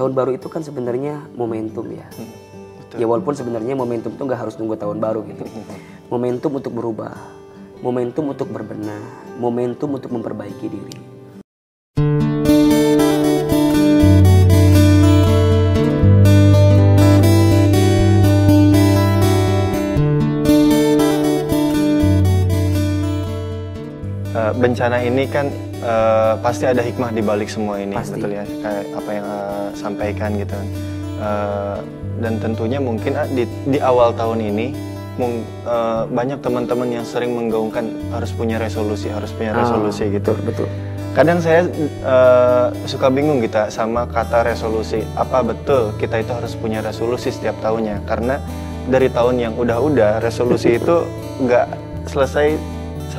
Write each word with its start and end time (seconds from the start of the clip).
tahun 0.00 0.16
baru 0.16 0.32
itu 0.32 0.48
kan 0.48 0.64
sebenarnya 0.64 1.28
momentum 1.36 1.84
ya. 1.92 2.08
Ya 2.96 3.04
walaupun 3.04 3.36
sebenarnya 3.36 3.76
momentum 3.76 4.16
itu 4.16 4.22
nggak 4.24 4.48
harus 4.48 4.56
nunggu 4.56 4.80
tahun 4.80 4.96
baru 4.96 5.20
gitu. 5.28 5.44
Momentum 6.08 6.56
untuk 6.56 6.72
berubah, 6.72 7.12
momentum 7.84 8.32
untuk 8.32 8.48
berbenah, 8.48 8.96
momentum 9.36 10.00
untuk 10.00 10.08
memperbaiki 10.08 10.66
diri. 10.72 10.96
Eh, 24.32 24.52
bencana 24.56 25.04
ini 25.04 25.28
kan 25.28 25.69
eh, 25.80 26.34
pasti 26.38 26.64
ada 26.64 26.80
hikmah 26.80 27.10
di 27.10 27.20
balik 27.20 27.48
semua 27.48 27.76
ini 27.76 27.94
Pasti. 27.94 28.16
betul 28.16 28.30
ya 28.32 28.44
kayak 28.44 28.84
apa 28.92 29.10
yang 29.10 29.26
eh, 29.26 29.68
sampaikan 29.74 30.30
gitu. 30.36 30.58
Eh, 31.18 31.78
dan 32.20 32.36
tentunya 32.36 32.76
mungkin 32.78 33.12
ah, 33.14 33.24
di, 33.26 33.44
di 33.64 33.78
awal 33.78 34.12
tahun 34.12 34.40
ini 34.42 34.66
mung- 35.16 35.44
eh, 35.64 36.02
banyak 36.06 36.38
teman-teman 36.38 36.88
yang 36.90 37.04
sering 37.04 37.32
menggaungkan 37.32 37.88
harus 38.10 38.30
punya 38.30 38.56
resolusi 38.56 39.08
harus 39.08 39.32
punya 39.32 39.52
resolusi 39.52 40.04
Ah, 40.04 40.14
gitu 40.14 40.32
betul, 40.36 40.64
betul. 40.64 40.68
kadang 41.10 41.40
saya 41.40 41.64
eh, 41.82 42.66
suka 42.84 43.08
bingung 43.08 43.40
kita 43.40 43.68
sama 43.68 44.04
kata 44.06 44.44
resolusi 44.46 45.00
apa 45.12 45.42
betul 45.42 45.92
kita 45.96 46.20
itu 46.20 46.32
harus 46.32 46.52
punya 46.54 46.80
resolusi 46.80 47.28
setiap 47.28 47.56
tahunnya 47.60 48.04
karena 48.04 48.36
dari 48.86 49.08
tahun 49.08 49.36
yang 49.38 49.52
udah-udah 49.56 50.20
resolusi 50.20 50.74
itu 50.80 51.04
nggak 51.40 51.66
selesai 52.06 52.56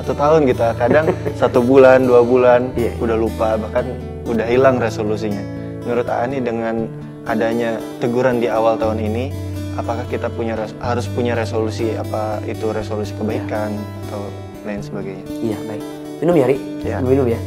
satu 0.01 0.17
tahun 0.17 0.49
kita 0.49 0.67
kadang 0.81 1.05
satu 1.41 1.61
bulan 1.61 2.09
dua 2.09 2.25
bulan 2.25 2.73
Iya. 2.73 2.97
udah 2.97 3.17
lupa 3.17 3.53
bahkan 3.53 3.85
udah 4.25 4.49
hilang 4.49 4.81
resolusinya 4.81 5.45
menurut 5.85 6.09
Ani 6.09 6.41
dengan 6.41 6.89
adanya 7.29 7.77
teguran 8.01 8.41
di 8.41 8.49
awal 8.49 8.81
tahun 8.81 8.97
ini 8.97 9.29
apakah 9.77 10.01
kita 10.09 10.25
punya 10.33 10.57
harus 10.81 11.05
punya 11.05 11.37
resolusi 11.37 11.93
apa 11.93 12.41
itu 12.49 12.73
resolusi 12.73 13.13
kebaikan 13.13 13.77
atau 14.09 14.25
lain 14.65 14.81
sebagainya 14.81 15.25
Iya 15.41 15.57
baik. 15.69 15.83
Minum 16.21 16.35
ya 16.37 16.45
Ri? 16.49 16.57
Ya. 16.81 16.97
Minum 17.01 17.25
ya. 17.25 17.39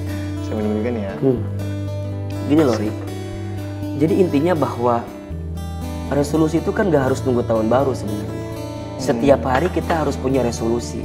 saya 0.42 0.54
minum 0.58 0.72
juga 0.78 0.90
nih 0.94 1.02
ya 1.02 1.14
Hmm. 1.18 1.40
Gini 2.46 2.62
loh 2.62 2.76
Ri. 2.78 2.90
Jadi 3.98 4.14
intinya 4.18 4.54
bahwa 4.54 5.02
resolusi 6.10 6.58
itu 6.58 6.70
kan 6.70 6.90
gak 6.90 7.10
harus 7.10 7.22
nunggu 7.22 7.42
tahun 7.46 7.66
baru 7.66 7.94
sebenarnya. 7.94 8.33
Setiap 8.98 9.44
hari 9.44 9.68
kita 9.70 10.06
harus 10.06 10.16
punya 10.16 10.40
resolusi. 10.40 11.02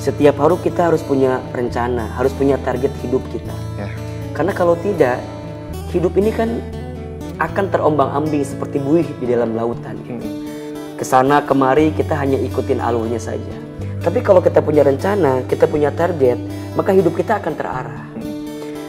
Setiap 0.00 0.40
hari 0.40 0.56
kita 0.64 0.90
harus 0.92 1.02
punya 1.04 1.38
rencana, 1.52 2.10
harus 2.16 2.32
punya 2.34 2.56
target 2.62 2.90
hidup 3.04 3.22
kita. 3.30 3.54
ya 3.76 3.88
Karena 4.32 4.52
kalau 4.52 4.74
tidak, 4.80 5.20
hidup 5.92 6.12
ini 6.20 6.32
kan 6.32 6.60
akan 7.36 7.68
terombang-ambing 7.68 8.44
seperti 8.44 8.80
buih 8.80 9.08
di 9.20 9.26
dalam 9.28 9.52
lautan. 9.56 9.96
gitu. 10.04 10.24
Ke 10.96 11.04
sana 11.04 11.44
kemari 11.44 11.92
kita 11.92 12.16
hanya 12.16 12.40
ikutin 12.40 12.80
alurnya 12.80 13.20
saja. 13.20 13.54
Tapi 14.00 14.24
kalau 14.24 14.40
kita 14.40 14.64
punya 14.64 14.80
rencana, 14.86 15.44
kita 15.44 15.68
punya 15.68 15.92
target, 15.92 16.40
maka 16.72 16.94
hidup 16.96 17.12
kita 17.16 17.36
akan 17.42 17.52
terarah. 17.52 18.04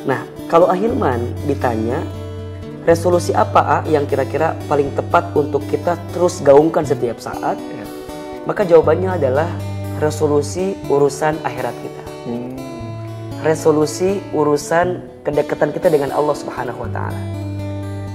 Nah, 0.08 0.24
kalau 0.48 0.72
Ahilman 0.72 1.36
ditanya, 1.44 2.00
resolusi 2.88 3.36
apa 3.36 3.60
A 3.60 3.78
yang 3.92 4.08
kira-kira 4.08 4.56
paling 4.72 4.96
tepat 4.96 5.36
untuk 5.36 5.60
kita 5.68 6.00
terus 6.16 6.40
gaungkan 6.40 6.88
setiap 6.88 7.20
saat? 7.20 7.60
Maka 8.48 8.64
jawabannya 8.64 9.20
adalah 9.20 9.52
resolusi 10.00 10.80
urusan 10.88 11.36
akhirat 11.44 11.76
kita. 11.84 12.04
Hmm. 12.24 12.56
Resolusi 13.44 14.24
urusan 14.32 15.04
kedekatan 15.28 15.76
kita 15.76 15.92
dengan 15.92 16.16
Allah 16.16 16.32
Subhanahu 16.32 16.88
wa 16.88 16.90
taala. 16.96 17.20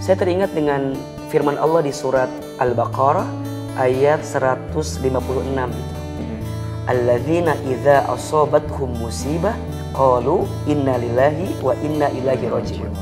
Saya 0.00 0.16
teringat 0.16 0.56
dengan 0.56 0.96
firman 1.28 1.60
Allah 1.60 1.84
di 1.84 1.92
surat 1.92 2.32
Al-Baqarah 2.64 3.28
ayat 3.76 4.24
156 4.24 5.04
itu. 5.04 5.96
Alladzina 6.88 7.52
idza 7.68 8.08
asabathum 8.08 8.88
musibah 9.04 9.52
qalu 9.92 10.48
inna 10.64 10.96
lillahi 10.96 11.60
wa 11.60 11.76
inna 11.84 12.08
ilaihi 12.08 12.48
raji'un. 12.48 12.92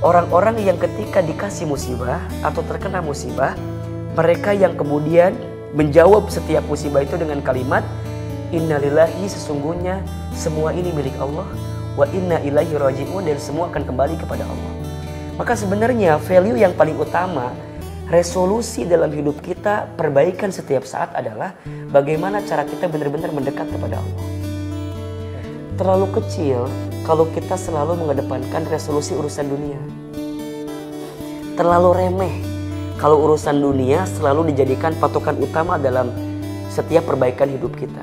Orang-orang 0.00 0.56
yang 0.64 0.80
ketika 0.80 1.20
dikasih 1.20 1.68
musibah 1.68 2.24
atau 2.40 2.64
terkena 2.64 3.04
musibah, 3.04 3.52
mereka 4.14 4.54
yang 4.54 4.78
kemudian 4.78 5.34
menjawab 5.74 6.30
setiap 6.30 6.62
musibah 6.70 7.02
itu 7.02 7.18
dengan 7.18 7.42
kalimat 7.42 7.82
innalillahi 8.54 9.26
sesungguhnya 9.26 9.98
semua 10.30 10.70
ini 10.70 10.94
milik 10.94 11.18
Allah 11.18 11.46
wa 11.98 12.06
inna 12.14 12.38
ilaihi 12.46 12.78
raji'un 12.78 13.26
dan 13.26 13.38
semua 13.42 13.66
akan 13.74 13.82
kembali 13.82 14.14
kepada 14.14 14.46
Allah. 14.46 14.72
Maka 15.34 15.58
sebenarnya 15.58 16.22
value 16.22 16.54
yang 16.54 16.78
paling 16.78 16.94
utama 16.94 17.50
resolusi 18.06 18.86
dalam 18.86 19.10
hidup 19.10 19.42
kita 19.42 19.90
perbaikan 19.98 20.54
setiap 20.54 20.86
saat 20.86 21.10
adalah 21.18 21.58
bagaimana 21.90 22.38
cara 22.46 22.62
kita 22.62 22.86
benar-benar 22.86 23.34
mendekat 23.34 23.66
kepada 23.66 23.98
Allah. 23.98 24.26
Terlalu 25.74 26.06
kecil 26.22 26.70
kalau 27.02 27.26
kita 27.34 27.58
selalu 27.58 27.98
mengedepankan 27.98 28.62
resolusi 28.70 29.18
urusan 29.18 29.50
dunia. 29.50 29.80
Terlalu 31.58 31.90
remeh 31.98 32.53
kalau 32.94 33.26
urusan 33.26 33.58
dunia 33.58 34.06
selalu 34.06 34.54
dijadikan 34.54 34.94
patokan 35.02 35.34
utama 35.42 35.74
dalam 35.76 36.14
setiap 36.70 37.06
perbaikan 37.06 37.50
hidup 37.50 37.74
kita. 37.74 38.02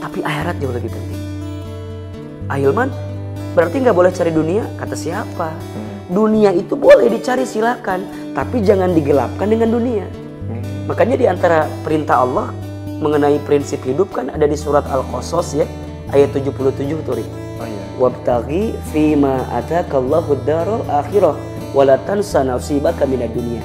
Tapi 0.00 0.20
akhirat 0.20 0.60
jauh 0.60 0.72
lebih 0.72 0.92
penting. 0.92 1.20
Ahilman, 2.48 2.92
berarti 3.56 3.80
nggak 3.80 3.96
boleh 3.96 4.12
cari 4.12 4.32
dunia? 4.32 4.68
Kata 4.76 4.92
siapa? 4.92 5.48
Dunia 6.12 6.52
itu 6.52 6.76
boleh 6.76 7.08
dicari 7.08 7.48
silakan, 7.48 8.32
tapi 8.36 8.60
jangan 8.60 8.92
digelapkan 8.92 9.48
dengan 9.48 9.72
dunia. 9.72 10.04
Makanya 10.84 11.16
di 11.16 11.24
antara 11.24 11.64
perintah 11.80 12.20
Allah 12.20 12.52
mengenai 13.00 13.40
prinsip 13.48 13.80
hidup 13.88 14.12
kan 14.12 14.28
ada 14.28 14.44
di 14.44 14.52
surat 14.52 14.84
Al-Qasas 14.84 15.56
ya, 15.56 15.66
ayat 16.12 16.36
77 16.36 17.00
tuh. 17.00 17.16
Oh 17.16 17.64
iya. 17.64 17.82
Wabtaghi 17.96 18.76
fima 18.92 19.48
atakallahu 19.48 20.36
darul 20.44 20.84
akhirah 20.84 21.32
wala 21.74 21.98
tansa 22.06 22.46
nasibaka 22.46 23.04
minad 23.04 23.34
dunia. 23.34 23.60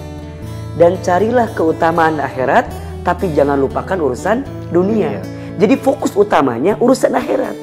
Dan 0.75 0.97
carilah 1.05 1.47
keutamaan 1.53 2.17
akhirat 2.17 2.67
tapi 3.05 3.31
jangan 3.37 3.55
lupakan 3.61 3.95
urusan 4.01 4.43
dunia. 4.73 5.21
Dunia. 5.21 5.37
Jadi 5.59 5.75
fokus 5.75 6.15
utamanya 6.15 6.79
urusan 6.79 7.11
akhirat. 7.13 7.55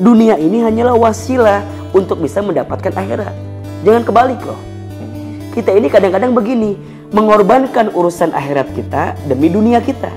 Dunia 0.00 0.40
ini 0.40 0.64
hanyalah 0.64 0.96
wasilah 0.96 1.60
untuk 1.92 2.18
bisa 2.18 2.40
mendapatkan 2.40 2.90
akhirat. 2.90 3.34
Jangan 3.84 4.02
kebalik 4.08 4.40
loh. 4.40 4.56
Kita 5.52 5.68
ini 5.76 5.92
kadang-kadang 5.92 6.32
begini, 6.32 6.80
mengorbankan 7.12 7.92
urusan 7.92 8.32
akhirat 8.32 8.72
kita 8.72 9.12
demi 9.28 9.52
dunia 9.52 9.84
kita. 9.84 10.08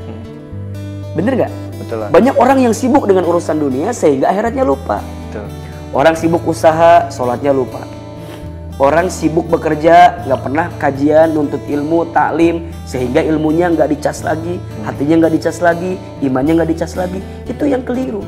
Bener 1.11 1.35
nggak? 1.35 1.53
Betul 1.83 1.97
lah. 1.99 2.09
Banyak 2.09 2.35
orang 2.39 2.63
yang 2.63 2.71
sibuk 2.71 3.03
dengan 3.03 3.27
urusan 3.27 3.59
dunia 3.59 3.91
sehingga 3.91 4.31
akhiratnya 4.31 4.63
lupa. 4.63 5.03
Betul. 5.27 5.45
Orang 5.91 6.15
sibuk 6.15 6.43
usaha, 6.47 7.11
sholatnya 7.11 7.51
lupa. 7.51 7.83
Orang 8.75 9.07
sibuk 9.07 9.47
bekerja, 9.47 10.27
nggak 10.27 10.41
pernah 10.43 10.67
kajian, 10.75 11.31
nuntut 11.31 11.63
ilmu, 11.63 12.11
taklim, 12.11 12.67
sehingga 12.83 13.23
ilmunya 13.23 13.71
nggak 13.71 13.87
dicas 13.87 14.19
lagi, 14.19 14.59
hatinya 14.83 15.23
nggak 15.23 15.33
dicas 15.39 15.63
lagi, 15.63 15.95
imannya 16.19 16.59
nggak 16.59 16.69
dicas 16.75 16.99
lagi. 16.99 17.23
Itu 17.47 17.63
yang 17.71 17.87
keliru. 17.87 18.19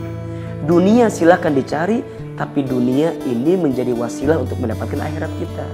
Dunia 0.63 1.11
silakan 1.11 1.51
dicari, 1.51 1.99
tapi 2.39 2.63
dunia 2.63 3.11
ini 3.27 3.59
menjadi 3.59 3.91
wasilah 3.91 4.39
untuk 4.39 4.55
mendapatkan 4.63 5.03
akhirat 5.03 5.31
kita. 5.35 5.67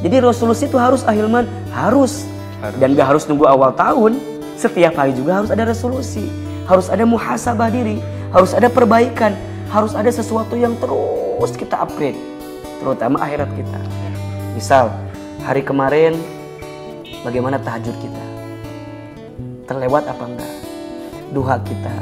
Jadi 0.00 0.16
resolusi 0.16 0.64
itu 0.64 0.80
harus 0.80 1.04
ahilman, 1.04 1.44
harus. 1.68 2.24
Harus. 2.64 2.78
Dan 2.80 2.96
gak 2.96 3.12
harus 3.12 3.28
nunggu 3.28 3.44
awal 3.50 3.76
tahun. 3.76 4.16
Setiap 4.56 4.96
hari 4.96 5.12
juga 5.12 5.44
harus 5.44 5.50
ada 5.52 5.68
resolusi. 5.68 6.24
Harus 6.64 6.88
ada 6.88 7.04
muhasabah 7.04 7.68
diri. 7.68 8.00
Harus 8.32 8.54
ada 8.54 8.70
perbaikan. 8.72 9.34
Harus 9.68 9.92
ada 9.92 10.08
sesuatu 10.08 10.54
yang 10.56 10.72
terus 10.78 11.52
kita 11.58 11.82
upgrade. 11.82 12.37
Terutama 12.78 13.18
akhirat 13.22 13.50
kita. 13.58 13.80
Misal, 14.54 14.90
hari 15.42 15.66
kemarin 15.66 16.14
bagaimana 17.26 17.58
tahajud 17.58 17.94
kita? 17.98 18.24
Terlewat 19.66 20.06
apa 20.06 20.24
enggak? 20.24 20.54
Duha 21.34 21.60
kita, 21.66 21.96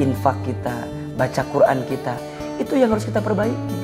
infak 0.00 0.36
kita, 0.42 0.88
baca 1.14 1.42
Quran 1.52 1.84
kita. 1.86 2.16
Itu 2.58 2.74
yang 2.80 2.90
harus 2.90 3.04
kita 3.04 3.20
perbaiki. 3.20 3.78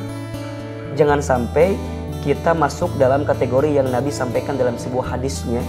Jangan 0.98 1.22
sampai 1.22 1.78
kita 2.26 2.56
masuk 2.56 2.90
dalam 2.98 3.22
kategori 3.22 3.70
yang 3.78 3.88
Nabi 3.94 4.10
sampaikan 4.10 4.58
dalam 4.58 4.74
sebuah 4.74 5.14
hadisnya 5.14 5.62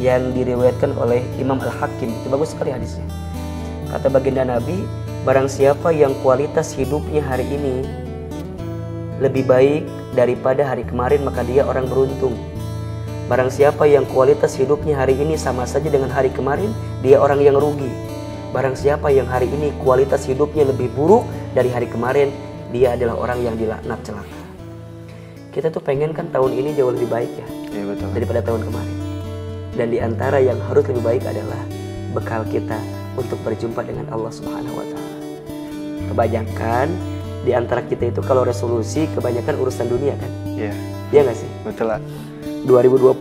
yang 0.00 0.32
diriwayatkan 0.32 0.96
oleh 0.96 1.20
Imam 1.36 1.60
Al-Hakim. 1.60 2.08
Itu 2.22 2.32
bagus 2.32 2.56
sekali 2.56 2.72
hadisnya. 2.72 3.04
Kata 3.92 4.08
baginda 4.08 4.42
Nabi, 4.48 4.82
barang 5.28 5.46
siapa 5.52 5.92
yang 5.92 6.16
kualitas 6.24 6.72
hidupnya 6.72 7.20
hari 7.20 7.44
ini 7.44 7.84
lebih 9.20 9.46
baik 9.46 9.84
daripada 10.12 10.68
hari 10.68 10.84
kemarin 10.84 11.24
maka 11.24 11.44
dia 11.44 11.64
orang 11.64 11.88
beruntung. 11.88 12.36
Barang 13.26 13.48
siapa 13.48 13.88
yang 13.88 14.04
kualitas 14.12 14.52
hidupnya 14.60 14.98
hari 14.98 15.16
ini 15.16 15.40
sama 15.40 15.64
saja 15.64 15.88
dengan 15.88 16.12
hari 16.12 16.28
kemarin, 16.28 16.68
dia 17.00 17.16
orang 17.16 17.40
yang 17.40 17.56
rugi. 17.56 17.88
Barang 18.52 18.76
siapa 18.76 19.08
yang 19.08 19.24
hari 19.24 19.48
ini 19.48 19.72
kualitas 19.80 20.28
hidupnya 20.28 20.68
lebih 20.68 20.92
buruk 20.92 21.24
dari 21.56 21.72
hari 21.72 21.88
kemarin, 21.88 22.28
dia 22.68 22.92
adalah 22.92 23.16
orang 23.16 23.40
yang 23.40 23.56
dilaknat 23.56 24.00
celaka. 24.04 24.40
kita 25.52 25.68
tuh 25.68 25.84
pengen 25.84 26.16
kan 26.16 26.32
tahun 26.32 26.48
ini 26.56 26.72
jauh 26.72 26.88
lebih 26.96 27.12
baik 27.12 27.28
ya 27.36 27.44
Iya 27.76 27.84
betul. 27.92 28.08
daripada 28.16 28.40
tahun 28.40 28.60
kemarin. 28.72 28.96
Dan 29.76 29.86
di 29.92 29.98
antara 30.00 30.40
yang 30.40 30.56
harus 30.64 30.84
lebih 30.88 31.04
baik 31.04 31.24
adalah 31.28 31.60
bekal 32.16 32.40
kita 32.48 32.80
untuk 33.20 33.36
berjumpa 33.44 33.84
dengan 33.84 34.08
Allah 34.08 34.32
Subhanahu 34.32 34.80
wa 34.80 34.86
taala. 34.88 35.16
Kebanyakan 36.08 36.88
di 37.42 37.50
antara 37.50 37.82
kita 37.82 38.08
itu 38.08 38.20
kalau 38.22 38.42
resolusi 38.42 39.10
kebanyakan 39.12 39.54
urusan 39.58 39.86
dunia 39.86 40.14
kan? 40.14 40.30
Iya, 40.46 40.72
Iya 41.10 41.20
nggak 41.26 41.36
sih? 41.36 41.50
betul 41.62 41.86
lah. 41.90 41.98
2020 42.64 43.18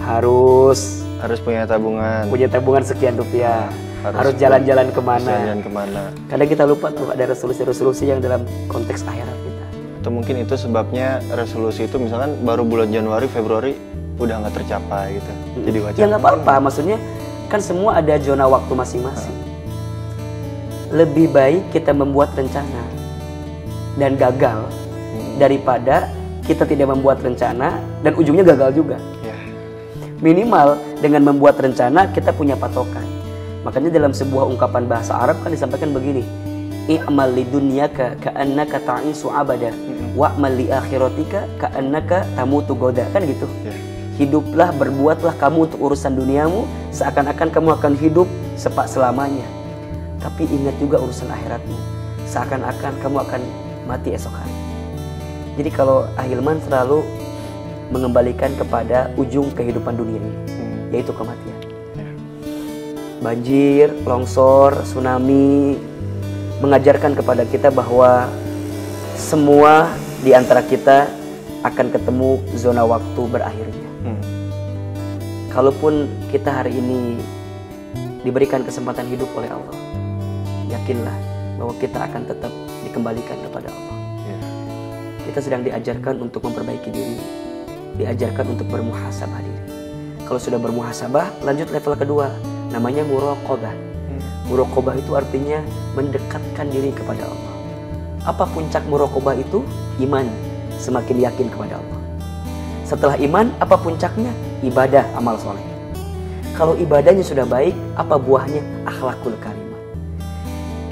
harus 0.00 1.02
Harus 1.18 1.38
punya 1.38 1.62
tabungan. 1.64 2.26
punya 2.26 2.46
tabungan 2.46 2.82
sekian 2.82 3.14
rupiah. 3.14 3.70
Harus 4.02 4.34
jalan-jalan 4.34 4.90
ke 4.90 4.98
mana? 4.98 5.30
Jalan 5.46 5.62
ke 5.62 5.70
mana? 5.70 6.02
Kadang 6.26 6.48
kita 6.50 6.66
lupa 6.66 6.90
tuh 6.90 7.14
ada 7.14 7.22
resolusi-resolusi 7.22 8.10
yang 8.10 8.18
dalam 8.18 8.42
konteks 8.66 9.06
akhirat 9.06 9.38
kita. 9.38 9.64
Atau 10.02 10.10
mungkin 10.10 10.42
itu 10.42 10.58
sebabnya 10.58 11.22
resolusi 11.30 11.86
itu 11.86 12.02
misalkan 12.02 12.34
baru 12.42 12.66
bulan 12.66 12.90
Januari, 12.90 13.30
Februari 13.30 13.78
udah 14.18 14.42
nggak 14.42 14.54
tercapai 14.58 15.22
gitu. 15.22 15.30
Jadi 15.62 15.78
wajar. 15.78 15.98
Ya 16.02 16.06
nggak 16.10 16.22
apa-apa, 16.22 16.54
maksudnya 16.58 16.98
kan 17.46 17.62
semua 17.62 18.02
ada 18.02 18.18
zona 18.18 18.50
waktu 18.50 18.72
masing-masing. 18.74 19.36
Lebih 20.90 21.30
baik 21.30 21.70
kita 21.70 21.94
membuat 21.94 22.34
rencana 22.34 22.82
dan 24.00 24.16
gagal 24.16 24.68
Hmm. 25.12 25.36
daripada 25.36 26.08
kita 26.42 26.64
tidak 26.64 26.88
membuat 26.90 27.20
rencana 27.20 27.78
dan 28.00 28.12
ujungnya 28.16 28.42
gagal 28.42 28.80
juga. 28.80 28.96
Ya. 29.22 29.36
Minimal 30.24 30.80
dengan 30.98 31.22
membuat 31.28 31.60
rencana 31.60 32.08
kita 32.10 32.32
punya 32.32 32.56
patokan. 32.56 33.04
Makanya 33.62 33.94
dalam 33.94 34.10
sebuah 34.10 34.50
ungkapan 34.50 34.90
bahasa 34.90 35.14
Arab 35.14 35.38
kan 35.44 35.54
disampaikan 35.54 35.94
begini. 35.94 36.26
I'mal 36.90 37.30
li 37.30 37.46
dunyaka 37.46 38.18
ka'annaka 38.18 38.82
ta'isu 38.82 39.30
abada 39.30 39.70
wa'mal 40.18 40.50
li 40.50 40.66
akhiratika 40.66 41.46
ka'annaka 41.62 42.26
tamutu 42.34 42.74
goda. 42.74 43.06
Kan 43.14 43.22
gitu. 43.22 43.46
Ya. 43.62 43.70
Hiduplah, 44.18 44.74
berbuatlah 44.76 45.38
kamu 45.40 45.70
untuk 45.70 45.78
urusan 45.78 46.18
duniamu 46.18 46.66
seakan-akan 46.90 47.48
kamu 47.48 47.68
akan 47.78 47.92
hidup 47.96 48.28
sepak 48.58 48.90
selamanya. 48.90 49.46
Tapi 50.18 50.46
ingat 50.50 50.74
juga 50.82 50.98
urusan 50.98 51.30
akhiratmu. 51.30 51.78
Seakan-akan 52.26 52.92
kamu 52.98 53.16
akan 53.24 53.42
mati 53.86 54.14
esok 54.14 54.34
hari. 54.34 54.54
Jadi 55.60 55.70
kalau 55.72 56.08
Ahilman 56.16 56.58
selalu 56.64 57.04
mengembalikan 57.92 58.48
kepada 58.56 59.12
ujung 59.20 59.52
kehidupan 59.52 59.92
dunia 60.00 60.16
ini, 60.16 60.32
Hmm. 60.48 60.76
yaitu 60.94 61.12
kematian. 61.12 61.58
Banjir, 63.22 63.92
longsor, 64.02 64.82
tsunami 64.82 65.78
mengajarkan 66.58 67.14
kepada 67.14 67.46
kita 67.46 67.70
bahwa 67.70 68.26
semua 69.14 69.92
di 70.24 70.32
antara 70.32 70.64
kita 70.64 71.06
akan 71.62 71.94
ketemu 71.94 72.42
zona 72.58 72.82
waktu 72.82 73.22
berakhirnya. 73.30 73.88
Hmm. 74.02 74.22
Kalaupun 75.52 76.10
kita 76.34 76.50
hari 76.50 76.74
ini 76.74 77.20
diberikan 78.26 78.66
kesempatan 78.66 79.06
hidup 79.06 79.30
oleh 79.38 79.52
Allah, 79.52 79.78
yakinlah 80.72 81.14
bahwa 81.60 81.74
kita 81.78 81.98
akan 82.02 82.22
tetap 82.26 82.50
dikembalikan 82.92 83.40
kepada 83.48 83.72
Allah. 83.72 83.96
Ya. 84.28 84.38
Kita 85.32 85.40
sedang 85.40 85.64
diajarkan 85.64 86.20
untuk 86.20 86.44
memperbaiki 86.44 86.92
diri, 86.92 87.16
diajarkan 87.96 88.52
untuk 88.52 88.68
bermuhasabah 88.68 89.40
diri. 89.40 89.64
Kalau 90.28 90.36
sudah 90.36 90.60
bermuhasabah, 90.60 91.40
lanjut 91.40 91.72
level 91.72 91.96
kedua, 91.96 92.28
namanya 92.68 93.00
muraqabah. 93.08 93.72
Hmm. 93.72 94.20
Muraqabah 94.52 95.00
itu 95.00 95.16
artinya 95.16 95.64
mendekatkan 95.96 96.68
diri 96.68 96.92
kepada 96.92 97.24
Allah. 97.24 97.52
Apa 98.28 98.44
puncak 98.52 98.84
muraqabah 98.84 99.40
itu? 99.40 99.64
Iman, 99.96 100.28
semakin 100.76 101.16
yakin 101.16 101.48
kepada 101.48 101.80
Allah. 101.80 102.00
Setelah 102.84 103.16
iman, 103.24 103.48
apa 103.56 103.80
puncaknya? 103.80 104.30
Ibadah, 104.60 105.16
amal 105.16 105.40
soleh. 105.40 105.64
Kalau 106.52 106.76
ibadahnya 106.76 107.24
sudah 107.24 107.48
baik, 107.48 107.72
apa 107.96 108.20
buahnya? 108.20 108.60
Akhlakul 108.84 109.32
karimah. 109.40 109.80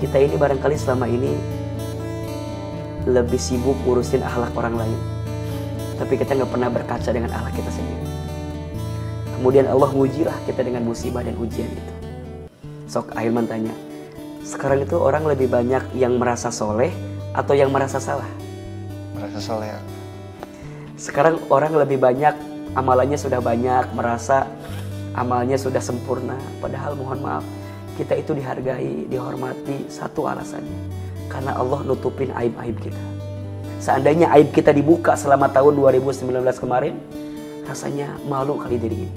Kita 0.00 0.16
ini 0.16 0.40
barangkali 0.40 0.80
selama 0.80 1.04
ini 1.04 1.59
lebih 3.08 3.40
sibuk 3.40 3.76
ngurusin 3.84 4.20
akhlak 4.20 4.52
orang 4.56 4.76
lain. 4.76 5.00
Tapi 5.96 6.16
kita 6.16 6.36
nggak 6.36 6.50
pernah 6.50 6.68
berkaca 6.72 7.10
dengan 7.12 7.30
akhlak 7.32 7.54
kita 7.56 7.70
sendiri. 7.72 8.04
Kemudian 9.40 9.66
Allah 9.68 9.88
ngujilah 9.92 10.36
kita 10.44 10.60
dengan 10.60 10.84
musibah 10.84 11.24
dan 11.24 11.36
ujian 11.40 11.68
itu. 11.68 11.92
Sok 12.90 13.16
Ahilman 13.16 13.48
tanya, 13.48 13.72
sekarang 14.44 14.84
itu 14.84 14.96
orang 14.98 15.24
lebih 15.24 15.48
banyak 15.48 15.94
yang 15.96 16.18
merasa 16.20 16.52
soleh 16.52 16.92
atau 17.32 17.54
yang 17.56 17.70
merasa 17.72 18.02
salah? 18.02 18.28
Merasa 19.16 19.38
soleh. 19.40 19.70
ya. 19.70 19.80
Sekarang 21.00 21.40
orang 21.48 21.72
lebih 21.76 21.96
banyak 21.96 22.34
amalannya 22.76 23.16
sudah 23.16 23.40
banyak, 23.40 23.94
merasa 23.96 24.44
amalnya 25.16 25.56
sudah 25.56 25.80
sempurna. 25.80 26.36
Padahal 26.60 26.92
mohon 26.94 27.20
maaf, 27.22 27.44
kita 27.96 28.16
itu 28.18 28.36
dihargai, 28.36 29.08
dihormati 29.08 29.88
satu 29.88 30.28
alasannya. 30.28 31.09
Karena 31.30 31.54
Allah 31.54 31.86
nutupin 31.86 32.34
aib-aib 32.34 32.76
kita. 32.82 32.98
Seandainya 33.80 34.28
aib 34.36 34.52
kita 34.52 34.74
dibuka 34.76 35.16
selama 35.16 35.48
tahun 35.48 35.78
2019 35.78 36.28
kemarin, 36.60 37.00
rasanya 37.64 38.12
malu 38.28 38.60
kali 38.60 38.76
diri 38.76 39.08
ini. 39.08 39.14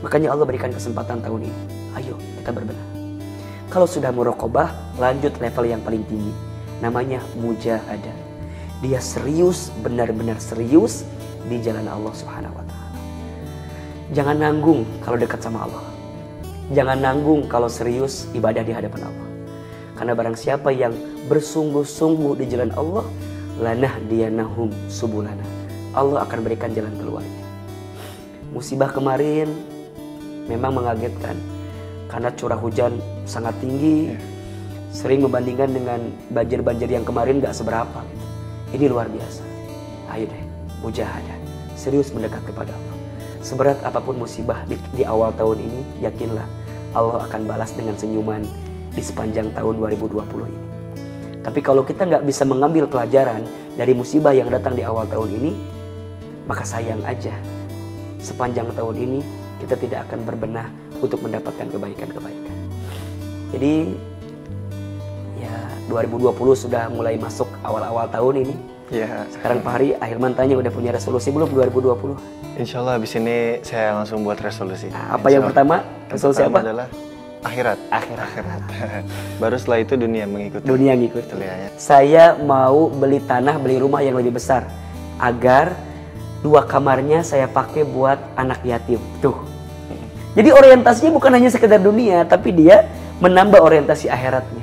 Makanya 0.00 0.32
Allah 0.32 0.48
berikan 0.48 0.72
kesempatan 0.72 1.20
tahun 1.20 1.44
ini. 1.44 1.60
Ayo 1.98 2.16
kita 2.40 2.56
berbenah. 2.56 2.86
Kalau 3.68 3.84
sudah 3.84 4.10
murokobah, 4.10 4.96
lanjut 4.96 5.36
level 5.38 5.64
yang 5.68 5.82
paling 5.84 6.02
tinggi. 6.08 6.32
Namanya 6.80 7.20
mujahadah. 7.36 8.16
Dia 8.80 8.96
serius, 8.96 9.68
benar-benar 9.84 10.40
serius 10.40 11.04
di 11.44 11.60
jalan 11.60 11.84
Allah 11.84 12.16
Subhanahu 12.16 12.56
wa 12.56 12.64
taala. 12.64 12.88
Jangan 14.10 14.36
nanggung 14.40 14.82
kalau 15.04 15.20
dekat 15.20 15.38
sama 15.44 15.68
Allah. 15.68 15.84
Jangan 16.72 16.98
nanggung 16.98 17.44
kalau 17.46 17.68
serius 17.68 18.26
ibadah 18.32 18.64
di 18.64 18.72
hadapan 18.72 19.06
Allah. 19.06 19.29
Karena 20.00 20.16
barang 20.16 20.32
siapa 20.32 20.72
yang 20.72 20.96
bersungguh-sungguh 21.28 22.40
di 22.40 22.48
jalan 22.48 22.72
Allah, 22.72 23.04
lanah 23.60 24.00
dia 24.08 24.32
nahum 24.32 24.72
subulana. 24.88 25.44
Allah 25.92 26.24
akan 26.24 26.40
berikan 26.40 26.72
jalan 26.72 26.96
keluarnya. 26.96 27.44
Musibah 28.48 28.88
kemarin 28.88 29.52
memang 30.48 30.72
mengagetkan 30.80 31.36
karena 32.08 32.32
curah 32.32 32.56
hujan 32.56 32.96
sangat 33.28 33.52
tinggi, 33.60 34.16
sering 34.88 35.20
membandingkan 35.20 35.68
dengan 35.68 36.00
banjir-banjir 36.32 36.88
yang 36.88 37.04
kemarin 37.04 37.36
gak 37.44 37.52
seberapa. 37.52 38.00
Ini 38.72 38.88
luar 38.88 39.04
biasa. 39.04 39.44
Ayo 40.16 40.32
deh, 40.32 40.44
mujahadah, 40.80 41.36
serius 41.76 42.08
mendekat 42.16 42.40
kepada 42.48 42.72
Allah. 42.72 42.96
Seberat 43.44 43.76
apa 43.84 44.00
pun 44.00 44.16
musibah 44.16 44.64
di, 44.64 44.80
di 44.96 45.04
awal 45.04 45.36
tahun 45.36 45.60
ini, 45.60 46.08
yakinlah 46.08 46.48
Allah 46.96 47.28
akan 47.28 47.44
balas 47.44 47.76
dengan 47.76 48.00
senyuman 48.00 48.69
di 48.94 49.02
sepanjang 49.02 49.54
tahun 49.54 49.78
2020 49.78 50.20
ini. 50.50 50.60
Tapi 51.40 51.60
kalau 51.64 51.82
kita 51.86 52.04
nggak 52.04 52.24
bisa 52.26 52.44
mengambil 52.44 52.84
pelajaran 52.84 53.46
dari 53.74 53.96
musibah 53.96 54.36
yang 54.36 54.52
datang 54.52 54.76
di 54.76 54.84
awal 54.84 55.08
tahun 55.08 55.30
ini, 55.40 55.52
maka 56.44 56.66
sayang 56.66 57.00
aja 57.06 57.32
sepanjang 58.20 58.68
tahun 58.76 58.96
ini 59.00 59.20
kita 59.64 59.74
tidak 59.80 60.08
akan 60.08 60.20
berbenah 60.28 60.68
untuk 61.00 61.24
mendapatkan 61.24 61.66
kebaikan-kebaikan. 61.72 62.56
Jadi 63.56 63.96
ya 65.40 65.54
2020 65.88 66.36
sudah 66.54 66.92
mulai 66.92 67.16
masuk 67.16 67.48
awal-awal 67.64 68.06
tahun 68.12 68.44
ini. 68.46 68.56
Ya. 68.90 69.22
Sekarang 69.30 69.62
Pak 69.62 69.72
Hari, 69.78 69.88
Ahilman 70.02 70.34
tanya 70.34 70.58
udah 70.58 70.72
punya 70.74 70.90
resolusi 70.90 71.30
belum 71.30 71.54
2020? 71.54 72.58
Insya 72.58 72.82
Allah 72.82 72.98
habis 72.98 73.14
ini 73.14 73.62
saya 73.62 73.94
langsung 73.94 74.26
buat 74.26 74.36
resolusi. 74.42 74.90
Nah, 74.90 75.14
apa 75.14 75.30
yang 75.30 75.46
pertama? 75.46 75.86
Resolusi 76.10 76.42
Yang 76.42 76.50
pertama 76.50 76.58
apa? 76.58 76.66
adalah 76.66 76.86
akhirat. 77.44 77.78
Akhirat. 77.88 78.62
Baru 79.42 79.56
setelah 79.56 79.80
itu 79.82 79.94
dunia 79.96 80.24
mengikuti. 80.28 80.64
Dunia 80.64 80.92
ya, 80.96 81.54
ya. 81.66 81.68
Saya 81.80 82.24
mau 82.36 82.92
beli 82.92 83.20
tanah, 83.24 83.56
beli 83.56 83.80
rumah 83.80 84.04
yang 84.04 84.16
lebih 84.16 84.36
besar 84.36 84.68
agar 85.20 85.76
dua 86.40 86.64
kamarnya 86.64 87.20
saya 87.20 87.48
pakai 87.48 87.84
buat 87.84 88.20
anak 88.36 88.64
yatim. 88.64 89.00
Tuh. 89.20 89.36
Jadi 90.38 90.54
orientasinya 90.54 91.10
bukan 91.10 91.34
hanya 91.34 91.50
sekedar 91.50 91.82
dunia, 91.82 92.22
tapi 92.22 92.54
dia 92.54 92.86
menambah 93.18 93.58
orientasi 93.58 94.06
akhiratnya. 94.06 94.62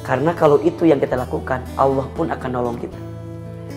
Karena 0.00 0.32
kalau 0.32 0.60
itu 0.64 0.88
yang 0.88 0.96
kita 0.96 1.16
lakukan, 1.16 1.60
Allah 1.76 2.08
pun 2.16 2.32
akan 2.32 2.50
nolong 2.50 2.76
kita. 2.80 2.96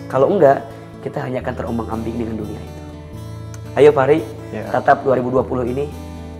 Kalau 0.08 0.32
enggak, 0.32 0.64
kita 1.04 1.20
hanya 1.20 1.44
akan 1.44 1.54
terombang-ambing 1.56 2.16
dengan 2.16 2.34
dunia 2.40 2.60
itu. 2.60 2.80
Ayo 3.76 3.92
Pari, 3.92 4.24
Ya. 4.48 4.64
tatap 4.72 5.04
2020 5.04 5.68
ini 5.68 5.92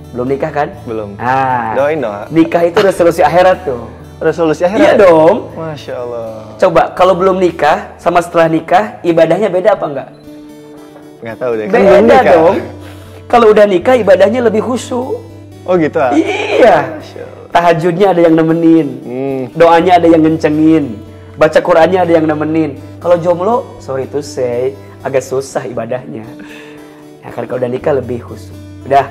belum 0.08 0.26
nikah 0.26 0.50
kan? 0.50 0.68
Belum. 0.88 1.14
Ah, 1.20 1.76
Doain 1.76 2.00
dong. 2.00 2.14
Nikah 2.32 2.62
itu 2.64 2.78
resolusi 2.80 3.20
akhirat 3.20 3.68
tuh. 3.68 3.84
Resolusi 4.18 4.62
akhirat. 4.64 4.82
Iya 4.82 4.92
dong. 4.98 5.52
Masya 5.54 5.94
Allah. 5.94 6.30
Coba 6.56 6.82
kalau 6.96 7.14
belum 7.14 7.36
nikah 7.38 7.92
sama 8.00 8.18
setelah 8.18 8.48
nikah 8.48 8.98
ibadahnya 9.04 9.46
beda 9.46 9.76
apa 9.76 9.84
enggak? 9.84 10.08
Nggak 11.22 11.36
tahu 11.38 11.52
deh. 11.54 11.66
kan 11.68 11.72
Beda 11.76 11.98
nikah. 12.00 12.22
dong. 12.34 12.56
Kalau 13.28 13.46
udah 13.52 13.66
nikah 13.68 13.94
ibadahnya 13.94 14.40
lebih 14.42 14.64
khusyuk. 14.64 15.20
Oh 15.68 15.74
gitu 15.76 16.00
ah. 16.00 16.16
Iya. 16.16 16.96
Tahajudnya 17.52 18.16
ada 18.16 18.20
yang 18.24 18.34
nemenin. 18.34 18.88
Hmm. 19.04 19.42
Doanya 19.52 20.00
ada 20.00 20.08
yang 20.08 20.24
ngencengin. 20.24 20.96
Baca 21.36 21.60
Qur'annya 21.60 22.00
ada 22.02 22.12
yang 22.16 22.26
nemenin. 22.26 22.80
Kalau 22.98 23.14
jomblo, 23.20 23.56
sorry 23.78 24.08
to 24.10 24.18
say, 24.18 24.74
agak 25.04 25.22
susah 25.22 25.62
ibadahnya. 25.62 26.24
Ya 27.22 27.28
kan 27.30 27.44
kalau 27.46 27.60
udah 27.60 27.70
nikah 27.70 27.94
lebih 27.94 28.24
khusus. 28.24 28.50
Udah 28.82 29.06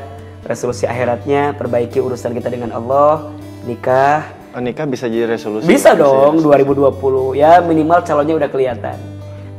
resolusi 0.47 0.87
akhiratnya 0.87 1.53
perbaiki 1.59 1.99
urusan 1.99 2.31
kita 2.31 2.47
dengan 2.47 2.71
Allah, 2.71 3.35
nikah. 3.67 4.23
Oh, 4.55 4.63
nikah 4.63 4.87
bisa 4.87 5.11
jadi 5.11 5.27
resolusi. 5.27 5.67
Bisa 5.67 5.93
dong 5.93 6.39
ya? 6.41 6.63
2020 6.63 7.35
ya 7.37 7.51
minimal 7.61 7.99
calonnya 8.01 8.35
udah 8.39 8.49
kelihatan. 8.49 8.97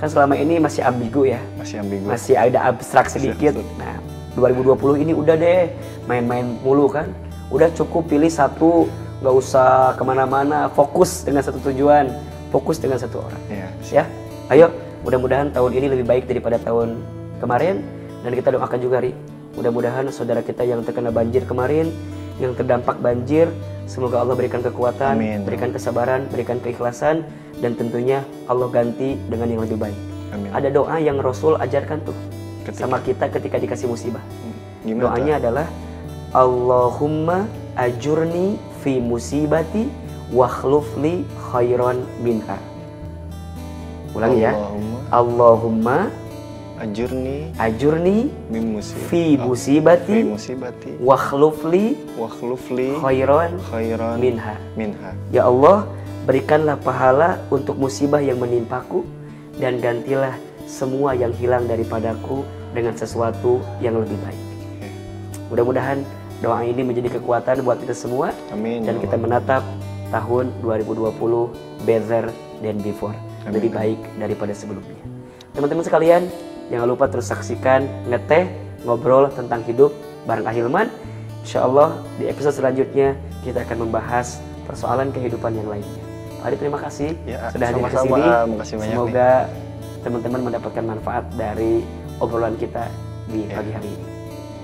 Kan 0.00 0.08
selama 0.08 0.34
ini 0.34 0.58
masih 0.58 0.82
ambigu 0.82 1.28
ya. 1.28 1.38
Masih 1.60 1.84
ambigu. 1.84 2.08
Masih 2.08 2.34
ada 2.34 2.72
abstrak 2.72 3.12
sedikit. 3.12 3.54
Nah, 3.76 4.00
2020 4.34 5.04
ini 5.04 5.12
udah 5.12 5.36
deh 5.36 5.70
main-main 6.08 6.56
mulu 6.64 6.88
kan. 6.88 7.12
Udah 7.52 7.68
cukup 7.76 8.08
pilih 8.08 8.32
satu, 8.32 8.88
nggak 9.20 9.34
usah 9.34 9.94
ke 9.94 10.02
mana-mana. 10.02 10.72
Fokus 10.72 11.22
dengan 11.22 11.44
satu 11.44 11.60
tujuan, 11.70 12.10
fokus 12.48 12.80
dengan 12.80 12.96
satu 12.96 13.22
orang. 13.22 13.42
Iya. 13.52 13.68
Ya, 13.92 14.04
ayo 14.50 14.72
mudah-mudahan 15.04 15.52
tahun 15.52 15.70
ini 15.78 15.86
lebih 15.94 16.06
baik 16.08 16.24
daripada 16.26 16.58
tahun 16.58 16.98
kemarin 17.38 17.84
dan 18.26 18.32
kita 18.34 18.50
doakan 18.54 18.78
juga 18.82 18.98
Ri. 19.04 19.37
Mudah-mudahan 19.58 20.06
saudara 20.14 20.38
kita 20.38 20.62
yang 20.62 20.86
terkena 20.86 21.10
banjir 21.10 21.42
kemarin, 21.42 21.90
yang 22.38 22.54
terdampak 22.54 23.02
banjir, 23.02 23.50
semoga 23.90 24.22
Allah 24.22 24.38
berikan 24.38 24.62
kekuatan, 24.62 25.18
Amin. 25.18 25.42
berikan 25.42 25.74
kesabaran, 25.74 26.30
berikan 26.30 26.62
keikhlasan 26.62 27.26
dan 27.58 27.74
tentunya 27.74 28.22
Allah 28.46 28.70
ganti 28.70 29.18
dengan 29.26 29.50
yang 29.50 29.66
lebih 29.66 29.74
baik. 29.74 29.98
Amin. 30.30 30.54
Ada 30.54 30.70
doa 30.70 30.96
yang 31.02 31.18
Rasul 31.18 31.58
ajarkan 31.58 32.06
tuh 32.06 32.14
Ketika- 32.62 32.86
sama 32.86 33.02
kita 33.02 33.26
ketika 33.34 33.58
dikasih 33.58 33.90
musibah. 33.90 34.22
Gimana 34.86 35.10
Doanya 35.10 35.34
tuh? 35.34 35.42
adalah 35.42 35.66
Allahumma 36.30 37.50
ajurni 37.74 38.62
fi 38.78 39.02
musibati 39.02 39.90
wakhlufli 40.30 41.26
khairan 41.50 42.06
minha. 42.22 42.62
Ulangi 44.14 44.46
ya. 44.46 44.54
Allahumma 45.10 46.14
ajurni 46.78 47.50
ajurni 47.58 48.30
min 48.50 48.78
musib 48.78 48.96
fi 49.10 49.34
fi 49.34 49.42
musibati 49.42 50.18
musibati 50.22 50.90
wakhlufli 51.02 51.98
wa 52.14 52.28
khlufli 52.30 52.94
khairan 53.02 53.58
khairan 53.70 54.16
minha. 54.22 54.54
minha. 54.78 55.10
Ya 55.34 55.50
Allah, 55.50 55.90
berikanlah 56.24 56.78
pahala 56.78 57.42
untuk 57.50 57.74
musibah 57.76 58.22
yang 58.22 58.38
menimpaku 58.38 59.02
dan 59.58 59.82
gantilah 59.82 60.38
semua 60.68 61.16
yang 61.18 61.34
hilang 61.34 61.66
daripadaku 61.66 62.46
dengan 62.70 62.94
sesuatu 62.94 63.58
yang 63.82 63.98
lebih 63.98 64.20
baik. 64.22 64.42
Mudah-mudahan 65.48 66.04
doa 66.44 66.60
ini 66.62 66.84
menjadi 66.84 67.18
kekuatan 67.18 67.64
buat 67.64 67.80
kita 67.82 67.96
semua 67.96 68.30
Amin. 68.52 68.84
dan 68.84 69.00
ya 69.00 69.08
kita 69.08 69.16
menatap 69.18 69.64
tahun 70.12 70.52
2020 70.62 71.16
better 71.88 72.30
than 72.60 72.76
before. 72.84 73.16
Amin. 73.42 73.58
Lebih 73.58 73.70
baik 73.72 74.00
daripada 74.20 74.52
sebelumnya. 74.52 75.00
Teman-teman 75.56 75.82
sekalian, 75.82 76.22
jangan 76.68 76.86
lupa 76.88 77.04
terus 77.08 77.28
saksikan 77.28 77.84
ngeteh 78.08 78.48
ngobrol 78.84 79.28
tentang 79.32 79.64
hidup 79.64 79.92
bareng 80.24 80.46
Ahilman. 80.46 80.88
Insya 81.42 81.64
Allah 81.64 81.96
di 82.20 82.28
episode 82.28 82.52
selanjutnya 82.54 83.16
kita 83.40 83.64
akan 83.64 83.88
membahas 83.88 84.38
persoalan 84.68 85.08
kehidupan 85.10 85.56
yang 85.56 85.68
lainnya. 85.68 86.02
Pak 86.38 86.54
Adi 86.54 86.56
terima 86.60 86.78
kasih 86.78 87.10
Ya, 87.26 87.50
sudah 87.50 87.66
hadir 87.72 87.82
sama-sama, 87.82 88.62
sini. 88.62 88.84
Ah, 88.84 88.86
Semoga 88.86 89.30
teman-teman 90.06 90.40
mendapatkan 90.52 90.84
manfaat 90.86 91.24
dari 91.34 91.82
obrolan 92.22 92.54
kita 92.54 92.86
di 93.26 93.48
Ya. 93.48 93.58
pagi 93.58 93.72
hari 93.74 93.88
ini. 93.90 94.06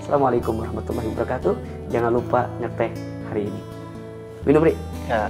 Assalamualaikum 0.05 0.53
warahmatullahi 0.61 1.07
wabarakatuh. 1.11 1.53
Jangan 1.89 2.11
lupa 2.13 2.47
ngeteh 2.61 2.91
hari 3.27 3.49
ini. 3.49 3.61
Minum, 4.45 4.61
Ri. 4.61 4.73
Ya. 5.09 5.27